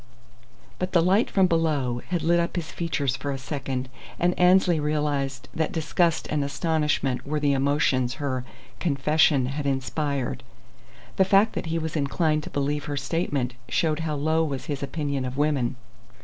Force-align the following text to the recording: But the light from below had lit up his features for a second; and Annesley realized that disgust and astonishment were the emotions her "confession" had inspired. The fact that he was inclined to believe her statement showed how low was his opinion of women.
But 0.79 0.93
the 0.93 1.01
light 1.03 1.29
from 1.29 1.45
below 1.45 2.01
had 2.07 2.23
lit 2.23 2.39
up 2.39 2.55
his 2.55 2.71
features 2.71 3.15
for 3.15 3.29
a 3.29 3.37
second; 3.37 3.87
and 4.17 4.33
Annesley 4.35 4.79
realized 4.79 5.47
that 5.53 5.71
disgust 5.71 6.25
and 6.31 6.43
astonishment 6.43 7.23
were 7.23 7.39
the 7.39 7.53
emotions 7.53 8.15
her 8.15 8.43
"confession" 8.79 9.45
had 9.45 9.67
inspired. 9.67 10.41
The 11.17 11.25
fact 11.25 11.53
that 11.53 11.67
he 11.67 11.77
was 11.77 11.95
inclined 11.95 12.41
to 12.45 12.49
believe 12.49 12.85
her 12.85 12.97
statement 12.97 13.53
showed 13.69 13.99
how 13.99 14.15
low 14.15 14.43
was 14.43 14.65
his 14.65 14.81
opinion 14.81 15.23
of 15.23 15.37
women. 15.37 15.75